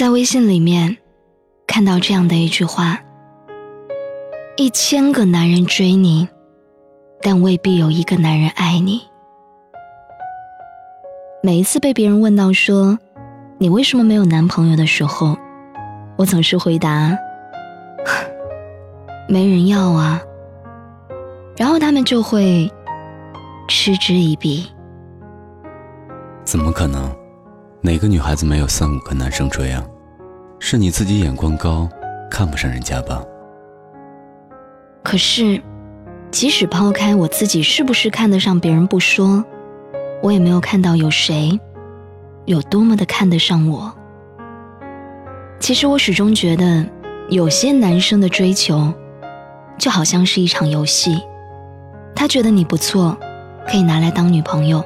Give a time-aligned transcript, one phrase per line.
[0.00, 0.96] 在微信里面
[1.66, 2.98] 看到这样的一句话：
[4.56, 6.26] 一千个男人追你，
[7.20, 9.02] 但未必有一个男人爱你。
[11.42, 12.98] 每一次被别人问到说
[13.58, 15.36] 你为什么没有男朋友的时候，
[16.16, 17.14] 我总是回答：
[19.28, 20.22] 没人要啊。
[21.58, 22.72] 然后他们就会
[23.68, 24.66] 嗤之以鼻。
[26.42, 27.19] 怎么可能？
[27.82, 29.82] 哪个女孩子没有三五个男生追啊？
[30.58, 31.88] 是你自己眼光高，
[32.30, 33.24] 看不上人家吧？
[35.02, 35.58] 可是，
[36.30, 39.42] 即使抛开我自己是不是看得上别人不说，
[40.22, 41.58] 我也没有看到有谁
[42.44, 43.90] 有多么的看得上我。
[45.58, 46.84] 其实我始终觉得，
[47.30, 48.92] 有些男生的追求，
[49.78, 51.18] 就好像是一场游戏，
[52.14, 53.16] 他觉得你不错，
[53.66, 54.84] 可以拿来当女朋友，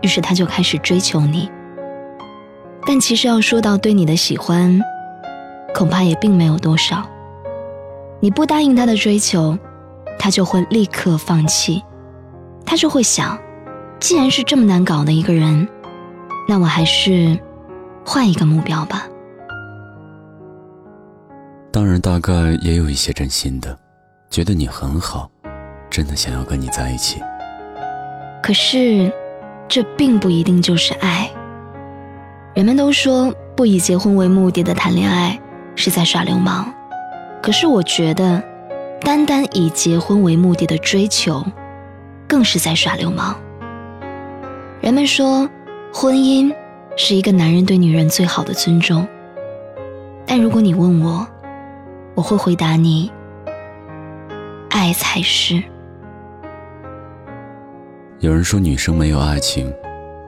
[0.00, 1.50] 于是他就开始追求你。
[2.86, 4.80] 但其实要说到对你的喜欢，
[5.74, 7.04] 恐怕也并没有多少。
[8.20, 9.58] 你不答应他的追求，
[10.18, 11.82] 他就会立刻放弃。
[12.64, 13.38] 他就会想，
[14.00, 15.68] 既然是这么难搞的一个人，
[16.48, 17.38] 那我还是
[18.04, 19.06] 换一个目标吧。
[21.72, 23.76] 当然，大概也有一些真心的，
[24.30, 25.30] 觉得你很好，
[25.90, 27.20] 真的想要跟你在一起。
[28.42, 29.12] 可是，
[29.68, 31.30] 这并不一定就是爱。
[32.56, 35.38] 人们都说不以结婚为目的的谈恋爱
[35.74, 36.64] 是在耍流氓，
[37.42, 38.42] 可是我觉得，
[39.02, 41.44] 单单以结婚为目的的追求，
[42.26, 43.38] 更是在耍流氓。
[44.80, 45.46] 人们说，
[45.92, 46.50] 婚姻
[46.96, 49.06] 是一个男人对女人最好的尊重，
[50.26, 51.28] 但如果你问我，
[52.14, 53.12] 我会回答你，
[54.70, 55.62] 爱才是。
[58.20, 59.70] 有人说，女生没有爱情，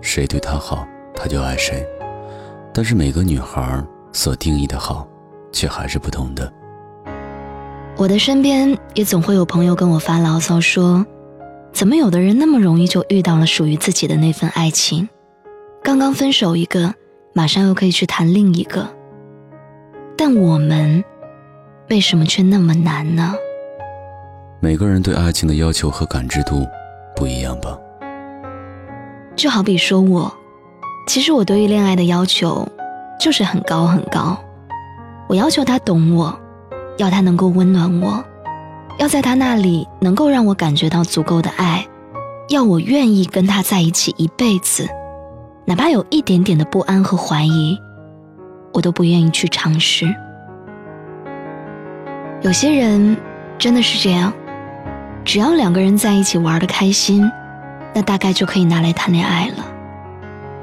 [0.00, 1.84] 谁对她好，她就爱谁。
[2.74, 5.06] 但是每个女孩所定义的好，
[5.52, 6.50] 却还是不同的。
[7.96, 11.04] 我的身边也总会有朋友跟我发牢骚说
[11.72, 15.08] ：“怎么有的人那么容易就遇到了属于自己的那份爱情？
[15.82, 16.94] 刚刚分手一个，
[17.34, 18.88] 马上又可以去谈另一个。
[20.16, 21.04] 但我们
[21.90, 23.34] 为什么却那么难呢？”
[24.60, 26.66] 每个人对爱情的要求和感知度
[27.14, 27.78] 不一样吧？
[29.36, 30.32] 就好比说我。
[31.06, 32.66] 其实我对于恋爱的要求，
[33.20, 34.38] 就是很高很高。
[35.28, 36.38] 我要求他懂我，
[36.98, 38.24] 要他能够温暖我，
[38.98, 41.86] 要在他那里能够让我感觉到足够的爱，
[42.48, 44.88] 要我愿意跟他在一起一辈子，
[45.64, 47.78] 哪怕有一点点的不安和怀疑，
[48.72, 50.06] 我都不愿意去尝试。
[52.42, 53.16] 有些人
[53.58, 54.32] 真的是这样，
[55.24, 57.30] 只要两个人在一起玩的开心，
[57.94, 59.61] 那大概就可以拿来谈恋爱了。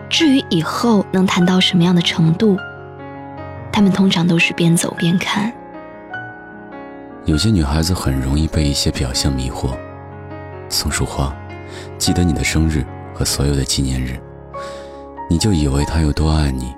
[0.10, 2.58] 至于以后能谈到什么样的程度，
[3.72, 5.54] 他们通常都是边走边看。
[7.26, 9.70] 有些女孩子很容易被一些表象迷惑，
[10.68, 11.36] 送束花，
[11.98, 12.84] 记得你的生日
[13.14, 14.20] 和所有的纪念日，
[15.30, 16.74] 你就以为他有多爱你。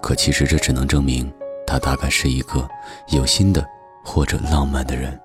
[0.00, 1.30] 可其实这只能证明
[1.66, 2.66] 他大概是一个
[3.08, 3.66] 有心的
[4.04, 5.18] 或者浪漫的人，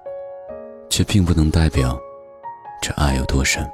[0.90, 1.96] 却并不能代表
[2.82, 3.70] 这爱有多深。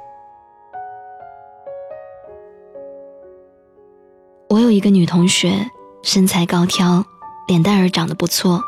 [4.80, 5.70] 一个女同学，
[6.00, 7.04] 身材高挑，
[7.46, 8.62] 脸蛋儿长得不错。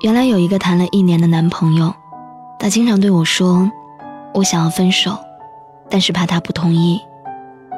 [0.00, 1.92] 原来有一个谈了一年的男朋友，
[2.58, 3.70] 她经常对我说
[4.32, 5.14] ：“我想要分手，
[5.90, 6.98] 但是怕他不同意，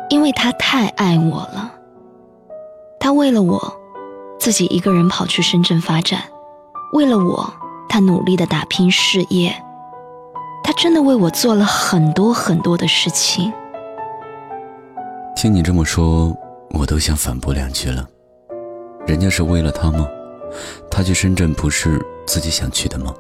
[0.08, 1.72] 因为他太爱我了。
[3.00, 3.76] 他为了我，
[4.38, 6.20] 自己一个人跑去深圳发展；
[6.92, 7.52] 为了我，
[7.88, 9.52] 他努力的打拼事业。
[10.62, 13.52] 他真的为我做了很多很多的事情。”
[15.34, 16.32] 听你这么说。
[16.76, 18.06] 我都想反驳两句了，
[19.06, 20.08] 人家是为了他吗？
[20.90, 23.14] 他去深圳不是自己想去的吗？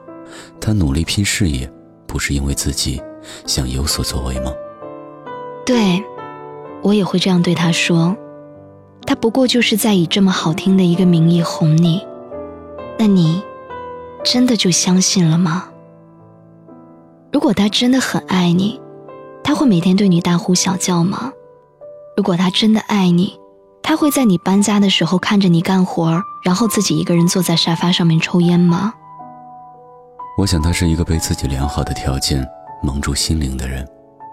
[0.60, 1.70] 他努力拼事业，
[2.06, 3.00] 不是因为自己
[3.46, 4.52] 想有所作为吗？
[5.64, 6.02] 对，
[6.82, 8.16] 我也会这样对他说。
[9.06, 12.06] 他不过就是在以这么好听的一个名义哄你，
[12.98, 13.42] 那你
[14.24, 15.68] 真的就相信了吗？
[17.32, 18.80] 如果他真的很爱你，
[19.42, 21.32] 他会每天对你大呼小叫吗？
[22.16, 23.38] 如果他真的爱你，
[23.86, 28.94] 他会在你搬家的时候看着你干活然后自己一个人坐在沙发上面抽烟吗？
[30.38, 32.44] 我想他是一个被自己良好的条件
[32.82, 33.86] 蒙住心灵的人，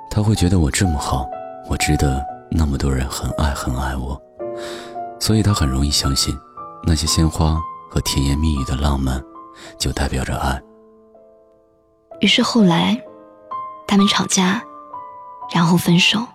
[0.09, 1.27] 他会觉得我这么好，
[1.69, 4.19] 我值得那么多人很爱很爱我，
[5.19, 6.33] 所以他很容易相信
[6.87, 9.21] 那些鲜花和甜言蜜语的浪漫
[9.77, 10.59] 就代表着爱。
[12.21, 12.99] 于是后来，
[13.85, 14.63] 他们吵架，
[15.53, 16.25] 然后分手。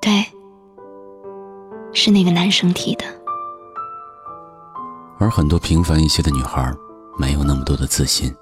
[0.00, 0.33] 对。
[1.94, 3.04] 是那个男生提的。
[5.18, 6.70] 而很多平凡一些的女孩，
[7.16, 8.34] 没有那么多的自信，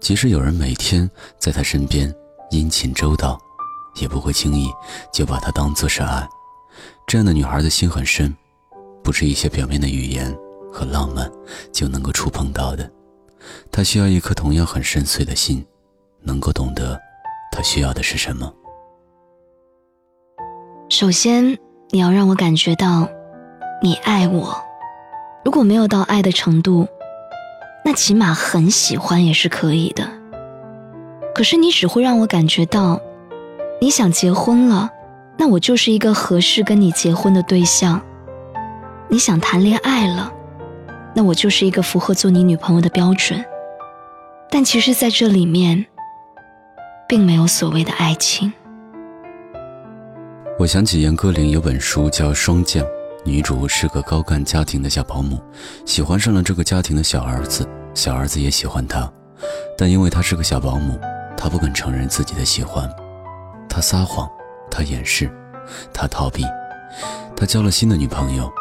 [0.00, 1.08] 即使有人每天
[1.38, 2.12] 在她身边
[2.50, 3.40] 殷勤周到，
[3.94, 4.68] 也不会轻易
[5.12, 6.28] 就把她当做是爱。
[7.06, 8.36] 这样的女孩的心很深，
[9.02, 10.36] 不是一些表面的语言
[10.72, 11.30] 和浪漫
[11.72, 12.90] 就能够触碰到的。
[13.70, 15.64] 她需要一颗同样很深邃的心，
[16.22, 17.00] 能够懂得
[17.52, 18.52] 她需要的是什么。
[20.90, 21.56] 首先，
[21.92, 23.08] 你要让我感觉到
[23.82, 24.56] 你爱我。
[25.44, 26.86] 如果没有到爱的程度，
[27.84, 30.08] 那起码很喜欢也是可以的。
[31.34, 33.00] 可是你只会让我感觉到，
[33.80, 34.90] 你想结婚了，
[35.36, 38.00] 那我就是一个合适跟你结婚的对象；
[39.08, 40.32] 你想谈恋爱了，
[41.14, 43.44] 那我就是一个符合做你女朋友的标准。
[44.48, 45.86] 但其实，在这里面，
[47.08, 48.52] 并没有所谓的爱情。
[50.60, 52.84] 我想起严歌苓有本书叫《霜降》。
[53.24, 55.42] 女主是个高干家庭的小保姆，
[55.86, 59.10] 喜欢上了这个家庭的小儿子，小儿子也喜欢她，
[59.78, 61.00] 但因为她是个小保姆，
[61.34, 62.86] 她不肯承认自己的喜欢，
[63.70, 64.28] 她撒谎，
[64.70, 65.30] 她掩饰，
[65.94, 66.44] 她逃避，
[67.34, 68.52] 她交了新的女朋友，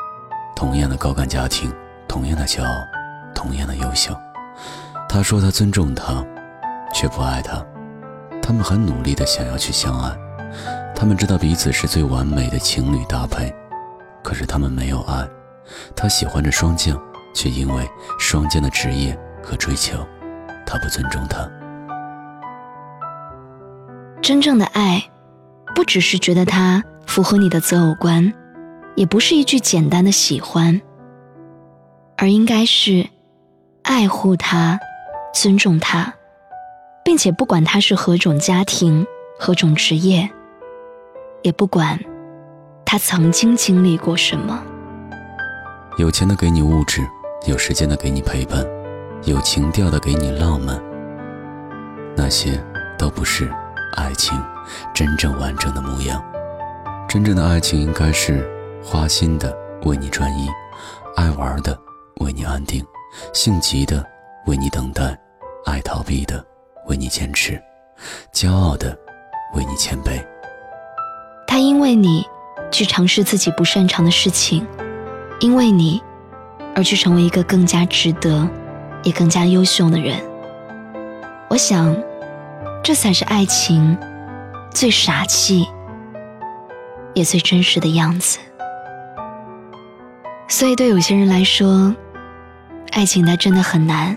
[0.55, 1.69] 同样的高干家庭，
[2.07, 2.71] 同样的骄傲，
[3.35, 4.15] 同样的优秀。
[5.09, 6.25] 她说她尊重他，
[6.93, 7.61] 却不爱他。
[8.41, 10.17] 他们很努力的想要去相爱，
[10.99, 13.49] 他们知道彼此是最完美的情侣搭配。
[14.21, 15.25] 可是他们没有爱，
[15.95, 17.01] 他喜欢着霜降，
[17.33, 20.05] 却因为霜降的职业和追求，
[20.65, 21.49] 他不尊重他。
[24.21, 25.01] 真正的爱，
[25.73, 28.33] 不只是觉得他符合你的择偶观，
[28.95, 30.81] 也不是一句简单的喜欢，
[32.17, 33.07] 而应该是
[33.83, 34.77] 爱护他，
[35.33, 36.13] 尊重他，
[37.05, 39.07] 并且不管他是何种家庭、
[39.39, 40.29] 何种职业，
[41.41, 41.99] 也不管。
[42.85, 44.63] 他曾经经历过什么？
[45.97, 47.07] 有钱的给你物质，
[47.45, 48.65] 有时间的给你陪伴，
[49.23, 50.81] 有情调的给你浪漫。
[52.15, 52.59] 那些
[52.97, 53.49] 都不是
[53.95, 54.41] 爱情
[54.93, 56.23] 真正完整的模样。
[57.07, 58.49] 真正的爱情应该是
[58.83, 60.47] 花心的为你专一，
[61.15, 61.77] 爱玩的
[62.21, 62.85] 为你安定，
[63.33, 64.05] 性急的
[64.47, 65.17] 为你等待，
[65.65, 66.43] 爱逃避的
[66.87, 67.61] 为你坚持，
[68.33, 68.97] 骄傲的
[69.55, 70.19] 为你谦卑。
[71.49, 72.23] 他因为你。
[72.71, 74.63] 去尝试自己不擅长的事情，
[75.39, 75.99] 因为你，
[76.75, 78.47] 而去成为一个更加值得，
[79.01, 80.15] 也更加优秀的人。
[81.49, 81.95] 我想，
[82.83, 83.97] 这才是爱情
[84.69, 85.67] 最傻气，
[87.15, 88.37] 也最真实的样子。
[90.47, 91.95] 所以，对有些人来说，
[92.91, 94.15] 爱情它真的很难。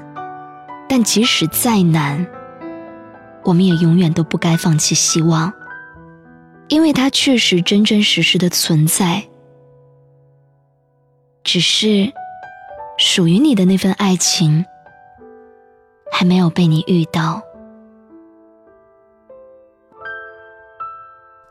[0.91, 2.27] 但即使再难，
[3.45, 5.51] 我们也永远都不该放弃希望。
[6.73, 9.23] 因为它确实真真实实的存在，
[11.45, 12.11] 只是
[12.97, 14.65] 属于你的那份爱情
[16.11, 17.43] 还没有被你遇到。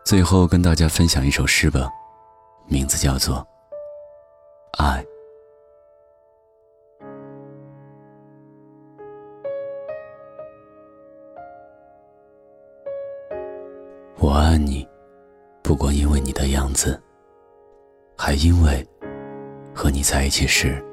[0.03, 1.87] 最后跟大家分享一首诗吧，
[2.65, 3.35] 名字叫做
[4.83, 5.03] 《爱》。
[14.17, 14.70] 我爱你。
[15.71, 17.01] 不光因为你的样子，
[18.17, 18.85] 还因为
[19.73, 20.83] 和你在一起时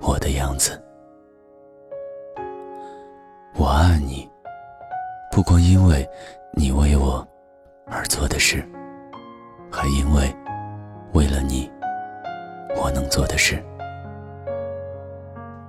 [0.00, 0.82] 我的样子。
[3.54, 4.26] 我爱你，
[5.30, 6.08] 不光因为
[6.54, 7.22] 你为我
[7.86, 8.66] 而做的事，
[9.70, 10.34] 还因为
[11.12, 11.70] 为了你
[12.74, 13.62] 我能做的事。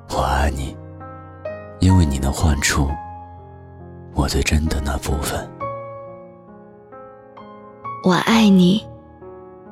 [0.09, 0.77] 我爱你，
[1.81, 2.89] 因为你能唤出
[4.15, 5.56] 我最真的那部分。
[8.07, 8.85] 我爱你，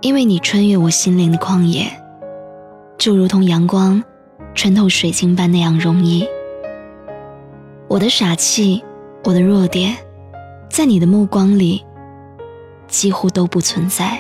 [0.02, 1.90] 因为你穿越我心灵的旷野，
[2.98, 4.04] 就如同阳光
[4.54, 6.28] 穿透水晶般那样容易。
[7.88, 8.84] 我的傻气，
[9.24, 9.96] 我的弱点，
[10.70, 11.82] 在你的目光里
[12.90, 14.20] 几乎都不存在，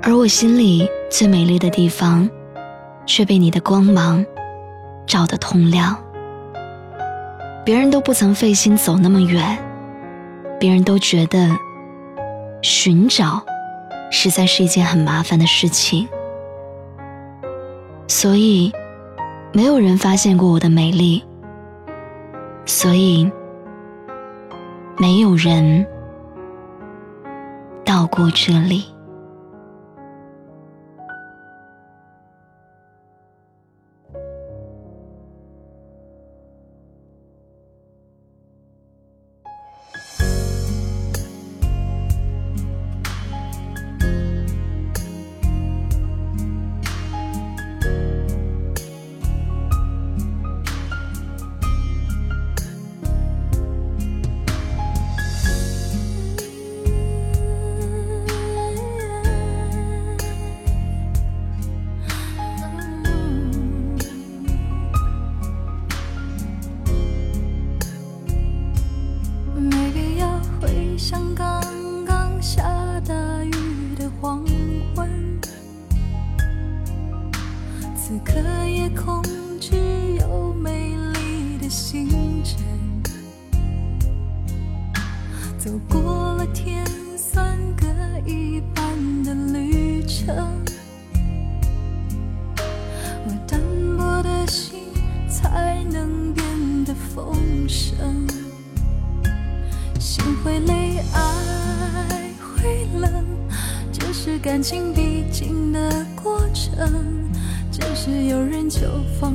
[0.00, 2.30] 而我心里最美丽的地方，
[3.04, 4.24] 却被你的光芒
[5.08, 5.96] 照得通亮。
[7.64, 9.58] 别人都不曾费心走那么远，
[10.60, 11.50] 别人都觉得。
[12.62, 13.42] 寻找，
[14.10, 16.08] 实在是一件很麻烦的事情，
[18.06, 18.72] 所以
[19.52, 21.24] 没有人发现过我的美丽，
[22.66, 23.30] 所以
[24.96, 25.86] 没有人
[27.84, 28.84] 到过这里。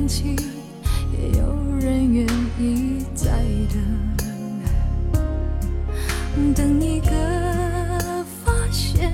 [0.04, 0.36] 放弃，
[1.16, 1.46] 也有
[1.80, 2.26] 人愿
[2.60, 3.30] 意再
[3.72, 3.80] 等，
[6.52, 7.08] 等一个
[8.44, 9.10] 发现，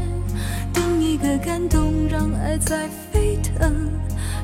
[0.73, 3.89] 等一个感动，让爱在沸腾。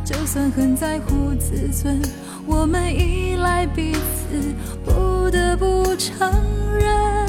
[0.04, 2.00] 就算很在乎自尊，
[2.46, 3.98] 我们依赖彼此，
[4.84, 6.30] 不得不承
[6.78, 7.26] 认，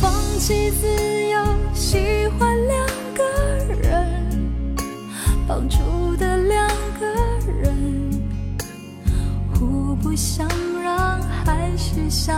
[0.00, 0.88] 放弃自
[1.30, 1.38] 由，
[1.72, 3.22] 喜欢两个
[3.80, 4.26] 人。
[5.46, 6.68] 帮助的两
[10.18, 10.48] 想
[10.82, 12.36] 让还是想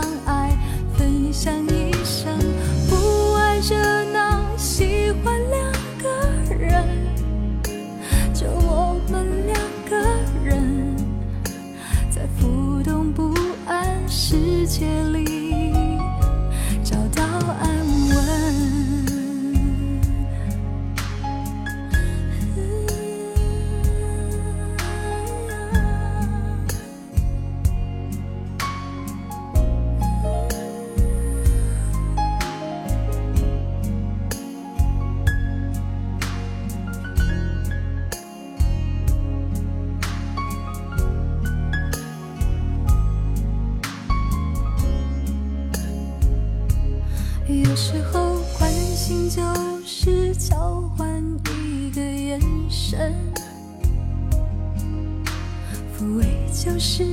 [55.97, 57.04] 抚慰就是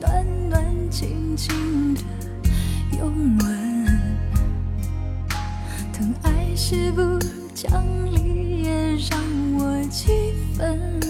[0.00, 2.00] 暖暖静静的
[2.98, 3.86] 拥吻，
[5.92, 7.18] 疼爱是不
[7.54, 9.18] 讲理也让
[9.58, 11.00] 我气愤，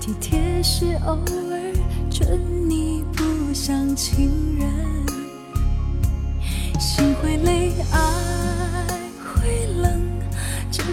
[0.00, 1.72] 体贴是偶尔
[2.10, 4.66] 准你不像情人。
[6.78, 7.98] 心会累，爱，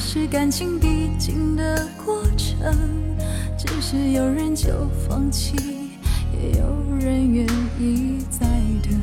[0.06, 2.76] 是感情必经的过程。
[3.58, 4.68] 只是有人就
[5.08, 5.56] 放弃，
[6.34, 7.48] 也有人愿
[7.80, 8.46] 意再
[8.84, 9.02] 等。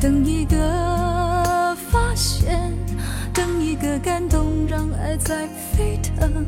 [0.00, 2.72] 等一个发现，
[3.32, 6.46] 等一个感动，让爱在沸腾。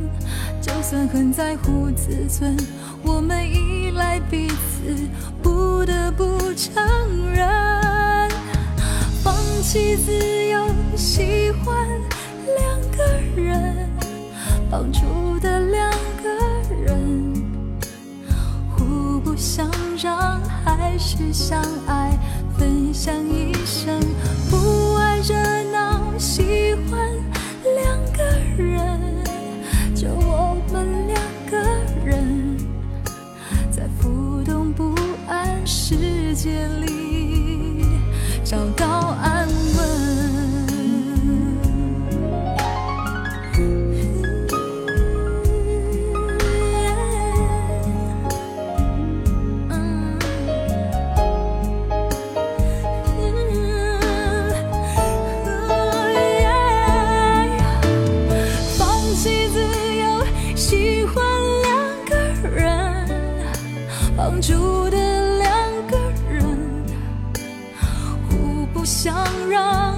[0.60, 2.56] 就算很在乎自尊，
[3.02, 4.94] 我们依赖彼此，
[5.42, 6.84] 不得不承
[7.32, 7.48] 认，
[9.24, 10.12] 放弃自
[10.48, 10.66] 由，
[14.70, 15.00] 帮助
[15.40, 15.90] 的两
[16.22, 16.28] 个
[16.86, 17.34] 人，
[18.70, 19.68] 互不相
[20.00, 22.16] 让还是相爱，
[22.56, 24.00] 分享一生，
[24.48, 25.34] 不爱热
[25.72, 27.00] 闹，喜欢
[27.74, 28.22] 两个
[28.56, 29.00] 人。
[29.92, 31.58] 就我们两个
[32.04, 32.56] 人，
[33.72, 34.94] 在浮动不
[35.26, 36.99] 安世界里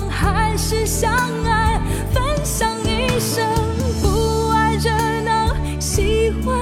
[0.08, 1.12] 还是相
[1.44, 1.80] 爱
[2.12, 3.44] 分享一生
[4.02, 4.90] 不爱热
[5.22, 6.54] 闹喜欢